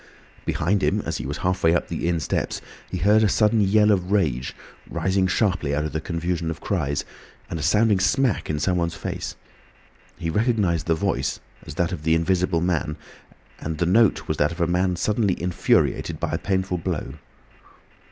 [0.45, 2.59] Behind him as he was halfway up the inn steps
[2.89, 4.55] he heard a sudden yell of rage,
[4.89, 7.05] rising sharply out of the confusion of cries,
[7.51, 9.35] and a sounding smack in someone's face.
[10.17, 12.97] He recognised the voice as that of the Invisible Man,
[13.59, 17.13] and the note was that of a man suddenly infuriated by a painful blow.